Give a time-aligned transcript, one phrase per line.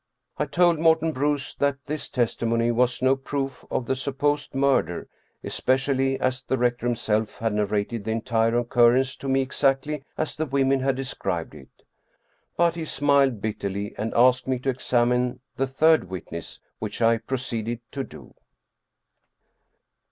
[0.39, 5.07] I told Morten Bruus that this testimony was no proof of the supposed murder,
[5.43, 10.47] especially as the rector himself had narrated the entire occurrence to me exactly as the
[10.47, 11.83] women had described it.
[12.57, 17.81] But he smiled bitterly and asked me to examine the third witness, which I proceeded
[17.91, 18.33] to do.